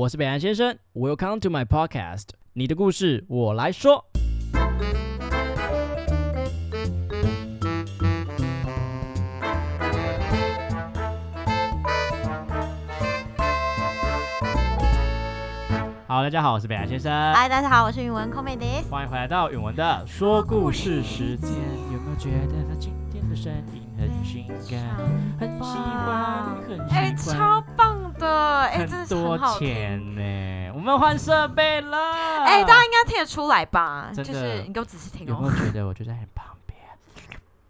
[0.00, 4.02] 我是北岸先生，Welcome to my podcast，你的故事我来说。
[16.06, 17.12] 好，大家好，我是北岸先生。
[17.34, 18.82] 嗨，大家好，我是允文 comedy。
[18.88, 21.50] 欢迎回来到允文的说故事时间。
[21.92, 22.74] 有没有觉得
[23.30, 24.80] 的声音很性感？
[25.38, 27.38] 很喜欢，很哎，喜欢。
[27.38, 28.62] 超棒的！
[28.66, 29.68] 哎，真的是很好听。
[29.68, 31.96] 钱呢，我们换设备了。
[32.44, 34.10] 哎，大家应该听得出来吧？
[34.14, 35.48] 就是你给我仔细听哦有没。
[35.48, 36.76] 有觉得我就在你旁边？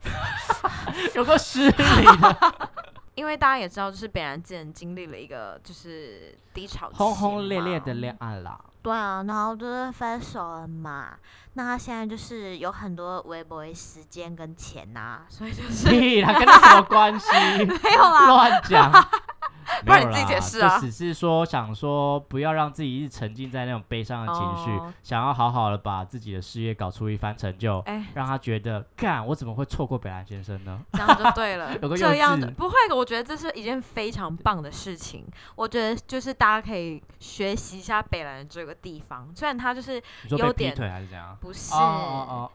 [1.14, 2.69] 有个失礼的，
[3.14, 7.94] 因为大家也知道，就是北南之前经历了一个就是低潮期，轰轰烈烈的。
[7.94, 8.58] 恋爱啦。
[8.82, 11.14] 对啊，然后就是分手了嘛。
[11.52, 17.28] 那他现在就是有很多微博时间跟钱呐、所以就是屁啦，跟他什么关系？
[17.66, 18.26] 没有啦。
[18.26, 18.90] 乱讲。
[19.86, 20.78] 不然你自己解释啊。
[20.78, 24.92] 就只是说想说，不要让自己一直沉浸在那种悲伤的情绪，哦。
[25.02, 30.80] 想要好好的把自己的事业搞出一番成就，哎，让他觉得，干，我怎么会错过北兰先生呢？
[30.92, 31.72] 这样就对了。
[31.80, 31.96] 有个。
[31.96, 32.40] 这样稚。
[32.40, 35.26] 的不会，我觉得这是一件非常棒的事情。
[35.54, 41.36] 我觉得就是大家可以学习一下北兰这个地方，虽然他就是优点腿还是怎样？
[41.40, 41.72] 不是，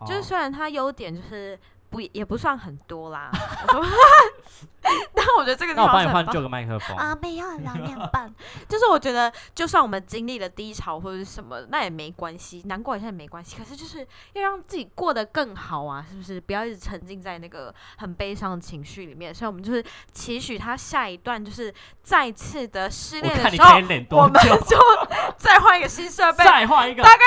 [0.05, 1.57] 就是虽然他优点就是
[1.89, 3.31] 不也不算很多啦，
[5.15, 6.95] 但我觉得这个地那我帮你换旧个麦克风。
[6.97, 8.33] 啊，没有啦，两半。
[8.69, 13.55] 就是我觉得，就算我们经历了低潮或者是什么，那也没关系，难过一下也没关系。
[13.57, 13.99] 可是就是
[14.33, 16.39] 要让自己过得更好啊，是不是？
[16.41, 19.33] 不要一直沉浸在那个很悲伤的情绪里面。
[19.33, 24.55] 所以我们就是期许他下一段就是再次的失我恋的时候看你可以，忍多我们久？
[24.65, 24.77] 就
[25.37, 27.25] 再换一个新设备，再换一个，大概跟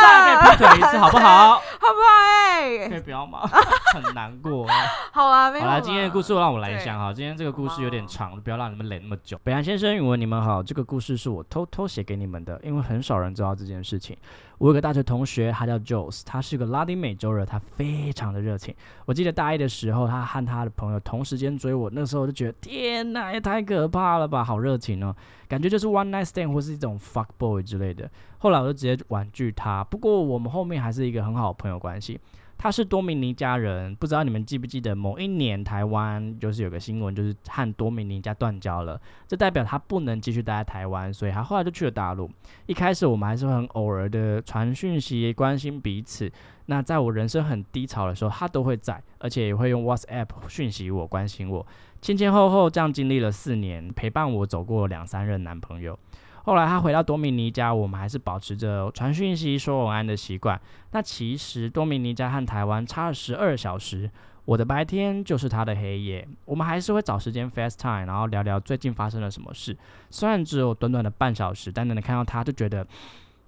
[0.00, 1.54] 再可以劈腿一次，好不好？
[1.80, 2.20] 好不好？
[2.60, 3.48] 哎、可以不要吗？
[3.94, 4.66] 很难过。
[5.12, 7.12] 好啊，没有好啦，今天的故事让我来对讲哈。
[7.12, 9.38] 今天这个故事有点长，不要让你们忍那么久。
[9.42, 10.62] 北韩先生、宇文，你们好。
[10.62, 14.16] 这个故事是我偷偷写给你们的，因为很少人知道这件事情。
[14.58, 18.74] 我有个大学同学，他叫 Jules，他是个拉丁美洲人，他非常的热情。
[19.06, 25.16] 我记得大一的时候，他和他的朋友同时间追我，那时候我就觉得天哪，也太可怕了吧，好热情哦，
[25.48, 28.10] 感觉就是 one night stand 或是一种 fuck boy 之类的。
[28.38, 32.20] 后来我就直接婉拒他，不过我们后面还是一个很好的朋友关系。
[32.62, 42.30] 他是多米尼加人，不知道你们记不记得某一年台湾就是有个新闻，就是和多米尼加断交了，这代表他不能继续待在台湾，所以他后来就去了大陆。
[42.66, 46.30] 一开始我们还是会很偶尔的传讯息关心彼此，
[46.66, 51.66] 那在我人生很低潮的时候，他都会在，而且也会用 WhatsApp 讯息我关心我，
[52.02, 55.98] 前前后后这样经历了四年，陪伴我走过两三任男朋友。
[56.42, 60.60] 后来他回到多米尼加，我们还是保持着传讯息、说晚安的习惯。
[60.92, 64.10] 那其实多米尼加和台湾差了十二小时，
[64.46, 66.26] 我的白天就是他的黑夜。
[66.46, 69.76] 我们还是会找时间 FaceTime，然后聊聊最近发生了什么事。
[70.10, 72.86] 虽然只有短短的半小时，但能看到他就觉得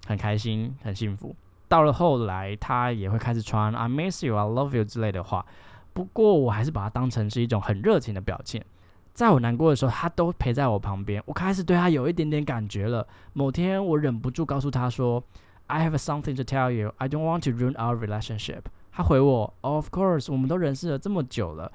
[0.06, 1.34] 很开心、很幸福。
[1.68, 5.44] 到了后来，他也会开始传 "I miss you", "I love you" 之类的话。
[5.94, 8.64] 不过我还是把它当成是一种很热情的表现。
[9.14, 11.22] 在我难过的时候，他都陪在我旁边。
[11.26, 13.06] 我开始对他有一点点感觉了。
[13.34, 15.22] 某天，我忍不住告诉他说
[15.66, 16.94] ：“I have something to tell you.
[16.96, 21.70] I don't want to ruin our relationship.” 他回我：“Of course，我们都认识了这么久了。”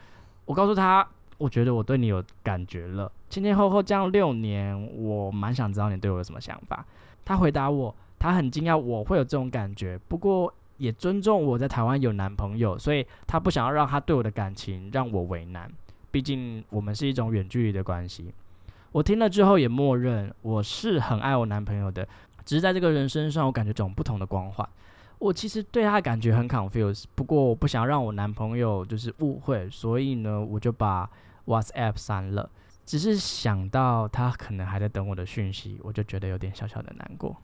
[0.46, 3.12] 我告诉他：“我觉得我对你有感觉了。
[3.30, 6.84] 前前后后这样六年，我蛮想知道你对我有什么想法。”
[7.24, 15.72] 他回答我：“他很惊讶我会有这种感觉，不过也尊重我在台湾有男朋友，所以他不想要让他对我的感情让我为难。”
[16.12, 18.34] 毕竟我们是一种远距离的关系。
[18.92, 22.08] 我听了之后也默认我是很爱我男朋友的，
[22.46, 24.68] 只是在这个人身上我感觉种不同的光环。
[25.20, 31.10] 我其实对他的感觉很 confused，不过我不想让我男朋友就是误会，所以呢我就把
[31.46, 32.50] WhatsApp 删了。
[32.86, 37.36] 只是想到他可能还在等我的讯息，我就觉得有点小小的难过。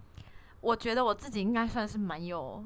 [0.61, 2.63] 我觉得我自己应该算是蛮有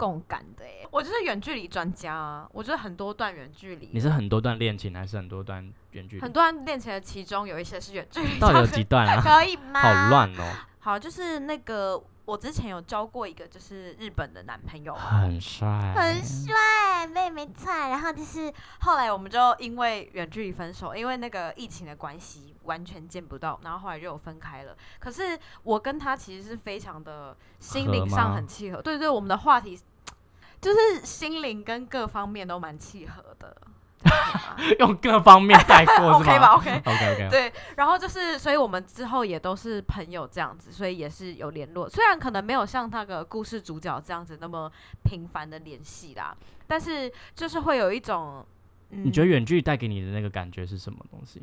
[0.00, 6.32] 共感的哎，我就是远距离专家啊，我觉得很多段远距离，你是很多段恋情还是很多段远距离很？
[6.32, 9.20] 多段恋情的其中有一些是远距离，到底有 几段啊？
[9.20, 9.80] 可以吗？
[9.84, 10.08] 好。
[10.08, 17.90] 乱哦，好，就是那个我之前有交过一个就是日本的男朋友，很帅，很帅，妹妹菜。
[17.90, 24.74] 然后就是后来我们就因为远距离分手，因为那个疫情的关系，完全见不到，然后后来就有分开了。
[24.98, 29.78] 可是我跟他其实是非常的心灵上很契合，对对，我们的话题
[30.60, 33.56] 就是心灵跟各方面都蛮契合的。
[34.78, 36.82] 用各方面带过 是吗 OK 吧？OK。
[36.86, 41.86] OK OK，对，然后就是，所以我们之后也都是朋友这样子，所以也是有联络。
[41.86, 44.72] 虽然可能没有像那个故事主角这样子那么
[45.04, 46.34] 频繁的联系啦，
[46.66, 48.42] 但是就是会有一种，
[48.88, 51.42] 嗯、你觉得远距离带给你的那个感觉是什么东西？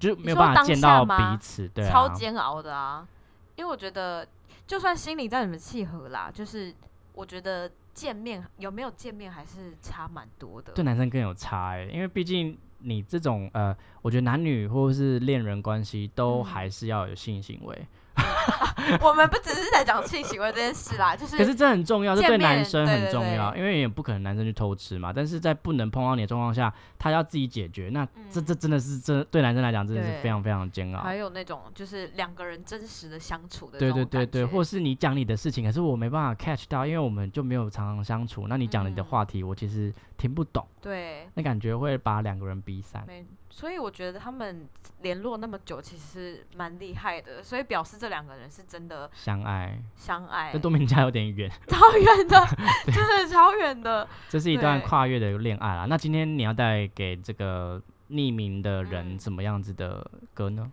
[0.00, 3.06] 就是没有办法见到吗彼此，对啊，超煎熬的啊。
[3.54, 4.26] 因为我觉得，
[4.66, 6.74] 就算心里再怎么契合啦，就是
[7.14, 10.72] 我觉得见面有没有见面还是差蛮多的。
[10.72, 17.86] 对男生更有差哎、因为毕竟你这种呃，我觉得男女或者是恋人关系都嗯还是要有性行为，
[19.02, 25.12] 我们不只是在讲性行为这件事啦， 就是可是这很重要，这对男生很重要，对因为也不可能男生去偷吃嘛。
[25.12, 31.02] 但是在不能碰到你的状况下，他要自己解决，那这嗯这真的是真对男生来讲真的是非常非常煎熬。
[31.02, 38.46] 还有那种就是两个人真实的相处的对对对对，或是你讲你的事情，可是我没办法 catch 到，因为我们就没有常常相处。
[38.48, 43.06] 那你讲你的嗯话题，我其实听不懂，对，那感觉会把两个人逼散。
[43.50, 44.68] 所以我觉得他们
[45.00, 52.46] 联络那么久，其实蛮厉害的，所以表示这两个人是真的相爱，相爱跟，多明家有点远， 超远的，
[52.92, 54.06] 真的超远的。
[54.28, 55.86] 这是一段跨越的恋爱啦。
[55.86, 60.70] 那今天你要带给这个匿名的人嗯什么样子的歌呢？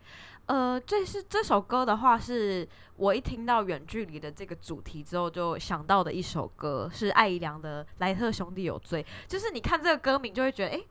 [0.47, 2.67] 呃，这是这首歌的话，是
[2.97, 9.03] 我一听到远距离的这个主题之后，就想到的一首歌，是艾怡良的《莱特兄弟有罪》。
[9.27, 10.85] 就是你看这个歌名，就会觉得，诶，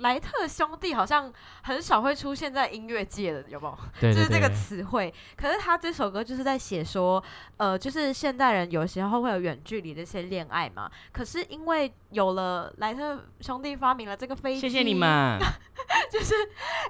[0.00, 1.32] 莱特兄弟好像
[1.62, 3.78] 很少会出现在音乐界的，有没有？
[4.00, 5.12] 对对就是这个，词汇。
[5.36, 7.22] 可是他这首歌就是在写说，
[7.56, 10.90] 呃，就是现代人有时候会有远距离的一些恋爱嘛。
[11.12, 14.94] 可是因为有了莱特兄弟发明了这个飞机，谢谢你。
[14.94, 15.38] 们。
[16.10, 16.34] 就是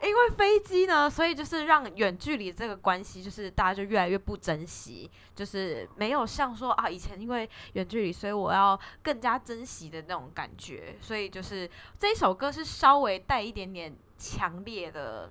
[0.02, 10.96] 因为飞机呢，所以就是让远距离这个关系，就是大家就越来越不珍惜，就是没有像说啊，以前因为远距离，所以我要更加珍惜的那种感觉。
[11.00, 11.68] 所以就是
[11.98, 15.30] 这一首歌是稍微带一点点强烈的，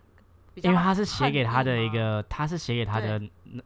[0.55, 3.21] 因为他是写给他的一个，他是写给他的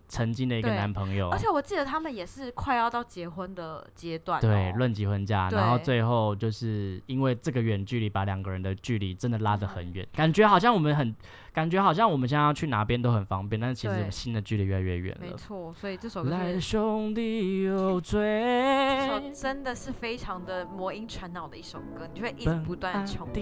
[0.07, 11.15] 曾经的一个男朋友而，且我记得他们也是快要到结婚的阶段、哦，对，论及婚嫁，然后最后就是因为这个远距离，把两个人的距离真的拉得很嗯远，感觉好像我们很，
[11.53, 15.21] 感觉好像我们现在要去哪边都很方便，但是其实我对们心的距离越来越远了。
[15.21, 23.33] 没错，所以这首歌来兄弟有这罪，首真的是非常的魔音传脑的一首歌，你就会一直不断地重复。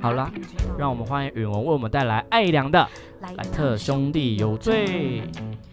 [0.00, 2.88] 好啦大家听知道让我们欢迎允文为我们带来艾良的
[3.20, 5.22] 莱莱特兄弟有罪。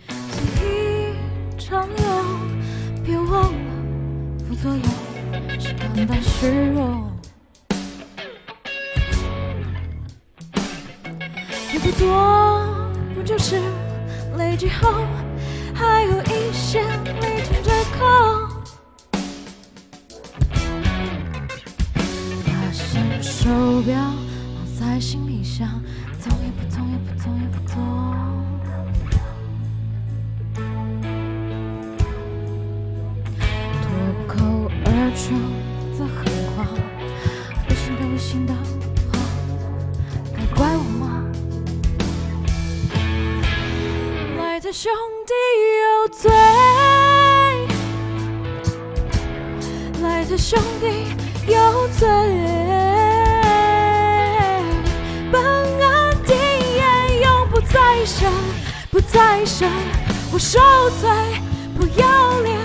[0.10, 1.96] 一场游，
[3.06, 3.60] 别忘了
[4.40, 4.84] 副作用
[5.58, 7.10] 是肝胆虚弱。
[11.84, 12.66] 不多，
[13.14, 13.60] 不就是
[14.38, 15.04] 累积后
[15.76, 18.00] 还有一些里程折扣。
[22.46, 23.94] 发现手表
[24.56, 25.68] 放在行李箱，
[26.24, 27.76] 动也不动，也不动，也不动。
[44.74, 44.92] 兄
[45.28, 45.34] 弟
[45.84, 46.32] 有罪，
[50.02, 51.16] 来自兄弟
[51.46, 52.08] 有罪，
[55.32, 55.44] 本
[55.80, 58.28] 案底也永不再审，
[58.90, 59.70] 不再审，
[60.32, 60.60] 我受
[61.00, 61.08] 罪，
[61.78, 62.63] 不要脸。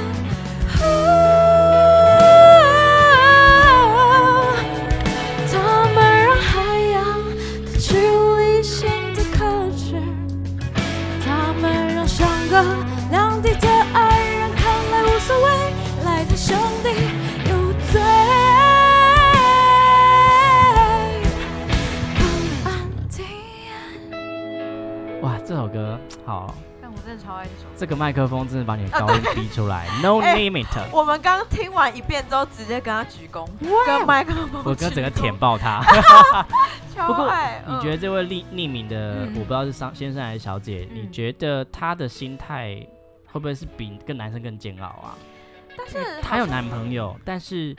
[25.23, 27.75] 哇，这首歌好，但我真的超爱这首歌。
[27.77, 30.67] 这个麦克风真的把你的高音逼出来， No 哎 limit。
[30.93, 33.49] 我们刚听完一遍之后，直接跟他鞠躬，
[33.85, 35.83] 跟麦克风我跟整个舔爆他。
[37.07, 37.33] 不过。
[37.67, 42.77] 你觉得这位匿匿名的，嗯我不知道是商先生还是小姐，你嗯觉得他的心态
[43.27, 45.19] 会不会是比跟男生更煎熬啊？
[45.77, 47.77] 但是她有男朋友，但是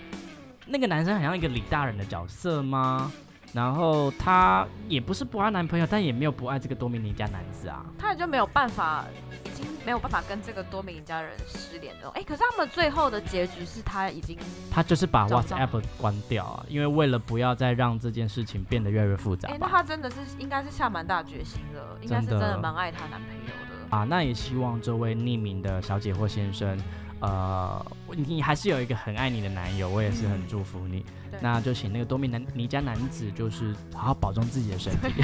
[0.65, 3.11] 那个男生好像一个李大人的角色吗？
[3.53, 7.85] 然后她也不是不爱男朋友，但也没有不爱这个多米尼加男子啊。
[7.97, 9.05] 她也就没有办法，
[9.45, 12.09] 已经没有办法跟这个多米尼加人失联了。
[12.15, 14.37] 哎、可是他们最后的结局是他已经
[14.71, 19.71] 他就是把 WhatsApp 关掉啊，因为为了不要再让这件事情变得越来越复杂哎、那吧。
[19.71, 23.97] 他真的是应该是下蛮大决心的，应该是真的真的蛮爱她男朋友的。
[23.97, 26.77] 啊，那也希望这位匿名的小姐或先生，
[27.21, 27.85] 呃，
[28.15, 31.05] 你还是有一个很爱你的男友，我也是很祝福你。
[31.31, 35.23] 对那就请那个多米男尼加男子，就是好好保重自己的身体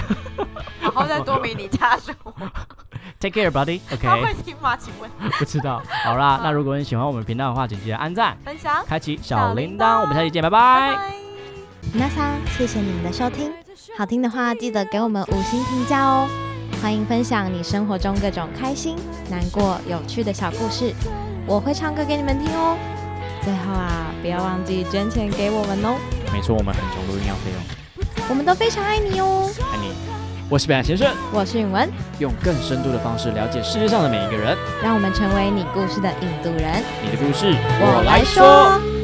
[0.82, 2.32] 好好在多米尼加生活，，
[3.20, 3.80] Take care, buddy.
[4.02, 4.78] 他会 OK，听吗？
[4.78, 5.10] 请问
[5.40, 5.82] 不知道。
[6.04, 10.02] 好啦，那如果你喜欢我们频道的话，请记得按赞、分享，开启小小铃铛。
[10.02, 10.60] 我们下期见，拜拜
[10.96, 11.14] 拜。
[11.94, 13.52] 那桑，谢谢你们的收听，
[13.98, 16.28] 好听的话记得给我们五星评价哦。
[16.82, 18.96] 欢迎分享你生活中各种开心、
[19.30, 20.94] 难过、有趣的小故事，
[21.48, 22.76] 我会唱歌给你们听哦。
[23.44, 25.96] 最后啊，不要忘记捐钱给我们哦，
[26.34, 29.50] 没错，我们很穷，录音要费用，我们都非常爱你哦。
[29.72, 29.94] 爱你。
[30.50, 31.88] 我是北岸先生，我是允文，
[32.20, 36.84] 用更深度的方式了解世界上的每一个人，让我们成为你故事的引路人。
[37.04, 38.95] 你的故事我来说。